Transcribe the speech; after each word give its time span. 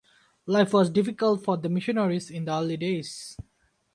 Life 0.47 0.73
was 0.73 0.89
difficult 0.89 1.43
for 1.43 1.57
the 1.57 1.69
missionaries 1.69 2.31
in 2.31 2.45
the 2.45 2.53
early 2.53 2.75
days. 2.75 3.37